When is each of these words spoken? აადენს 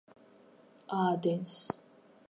აადენს 1.01 1.55